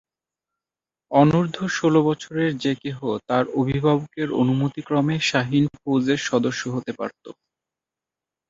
অনূর্ধ্ব 1.11 1.59
ষোল 1.77 1.95
বছরের 2.07 2.51
যে 2.57 2.73
কেহ 2.81 2.97
তার 3.27 3.45
অভিভাবকের 3.59 4.29
অনুমতিক্রমে 4.41 5.15
শাহীন 5.29 5.65
ফৌজের 5.75 6.19
সদস্য 6.29 6.61
হতে 6.75 6.91
পারত। 6.99 7.25